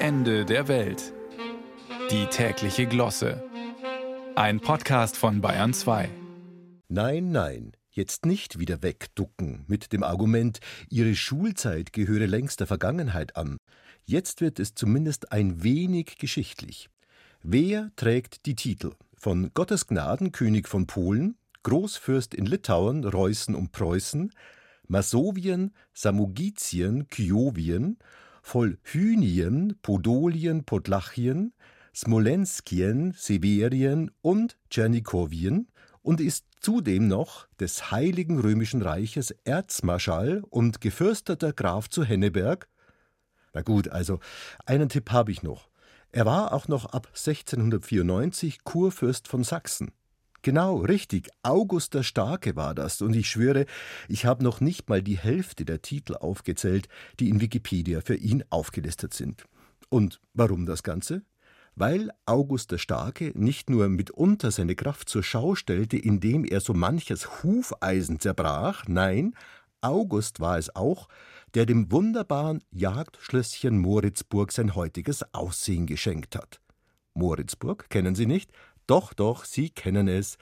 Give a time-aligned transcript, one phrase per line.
[0.00, 1.12] Ende der Welt.
[2.12, 3.42] Die tägliche Glosse.
[4.36, 6.08] Ein Podcast von Bayern 2.
[6.86, 13.36] Nein, nein, jetzt nicht wieder wegducken mit dem Argument, Ihre Schulzeit gehöre längst der Vergangenheit
[13.36, 13.58] an.
[14.04, 16.88] Jetzt wird es zumindest ein wenig geschichtlich.
[17.42, 18.92] Wer trägt die Titel?
[19.16, 24.32] Von Gottes Gnaden König von Polen, Großfürst in Litauen, Reußen und Preußen,
[24.86, 27.98] Masowien, Samogitien, Kyowien,
[28.48, 31.52] Volhynien, Podolien, Podlachien,
[31.94, 35.68] Smolenskien, Severien und Tschernikowien
[36.00, 42.70] und ist zudem noch des Heiligen Römischen Reiches Erzmarschall und gefürsteter Graf zu Henneberg.
[43.52, 44.18] Na gut, also
[44.64, 45.68] einen Tipp habe ich noch.
[46.10, 49.92] Er war auch noch ab 1694 Kurfürst von Sachsen.
[50.42, 51.30] Genau, richtig.
[51.42, 53.02] August der Starke war das.
[53.02, 53.66] Und ich schwöre,
[54.08, 56.88] ich habe noch nicht mal die Hälfte der Titel aufgezählt,
[57.18, 59.44] die in Wikipedia für ihn aufgelistet sind.
[59.88, 61.22] Und warum das Ganze?
[61.74, 66.74] Weil August der Starke nicht nur mitunter seine Kraft zur Schau stellte, indem er so
[66.74, 69.34] manches Hufeisen zerbrach, nein,
[69.80, 71.08] August war es auch,
[71.54, 76.60] der dem wunderbaren Jagdschlösschen Moritzburg sein heutiges Aussehen geschenkt hat.
[77.14, 78.50] Moritzburg kennen Sie nicht?
[78.88, 80.38] Doch, doch, Sie kennen es,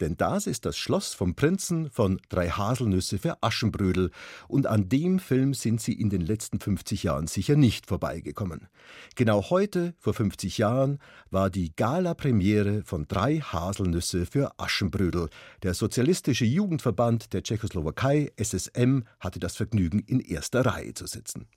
[0.00, 4.10] denn das ist das Schloss vom Prinzen von Drei Haselnüsse für Aschenbrödel,
[4.48, 8.68] und an dem Film sind Sie in den letzten 50 Jahren sicher nicht vorbeigekommen.
[9.16, 10.98] Genau heute, vor 50 Jahren,
[11.30, 15.28] war die Gala-Premiere von Drei Haselnüsse für Aschenbrödel.
[15.62, 21.48] Der Sozialistische Jugendverband der Tschechoslowakei, SSM, hatte das Vergnügen, in erster Reihe zu sitzen.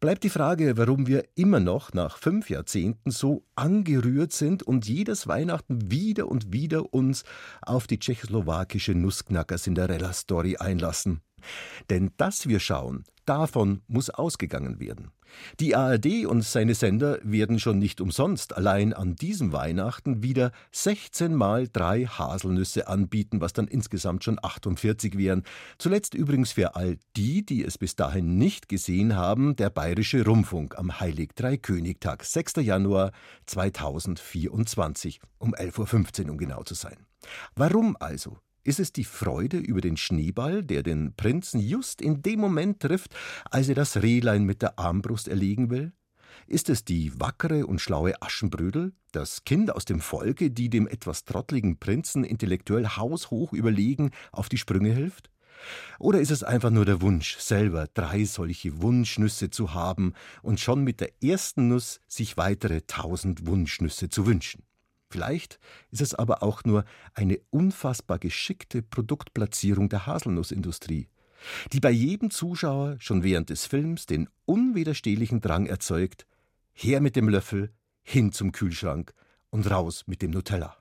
[0.00, 5.28] Bleibt die Frage, warum wir immer noch nach fünf Jahrzehnten so angerührt sind und jedes
[5.28, 7.24] Weihnachten wieder und wieder uns
[7.60, 11.20] auf die tschechoslowakische Nussknacker-Cinderella-Story einlassen.
[11.88, 15.12] Denn dass wir schauen, davon muss ausgegangen werden.
[15.60, 21.34] Die ARD und seine Sender werden schon nicht umsonst allein an diesem Weihnachten wieder 16
[21.34, 25.44] mal drei Haselnüsse anbieten, was dann insgesamt schon 48 wären.
[25.78, 30.78] Zuletzt übrigens für all die, die es bis dahin nicht gesehen haben, der Bayerische Rundfunk
[30.78, 32.56] am Heilig Dreikönigtag, 6.
[32.56, 33.12] Januar
[33.46, 37.06] 2024 um 11.15 Uhr, um genau zu sein.
[37.54, 42.40] Warum also ist es die Freude über den Schneeball, der den Prinzen just in dem
[42.40, 43.14] Moment trifft,
[43.50, 45.92] als er das Rehlein mit der Armbrust erlegen will?
[46.46, 51.24] Ist es die wackere und schlaue Aschenbrödel, das Kind aus dem Volke, die dem etwas
[51.24, 55.30] trottligen Prinzen intellektuell haushoch überlegen auf die Sprünge hilft?
[55.98, 60.84] Oder ist es einfach nur der Wunsch, selber drei solche Wunschnüsse zu haben und schon
[60.84, 64.62] mit der ersten Nuss sich weitere tausend Wunschnüsse zu wünschen?
[65.10, 65.58] Vielleicht
[65.90, 66.84] ist es aber auch nur
[67.14, 71.08] eine unfassbar geschickte Produktplatzierung der Haselnussindustrie,
[71.72, 76.26] die bei jedem Zuschauer schon während des Films den unwiderstehlichen Drang erzeugt,
[76.72, 77.72] her mit dem Löffel,
[78.02, 79.12] hin zum Kühlschrank
[79.50, 80.79] und raus mit dem Nutella.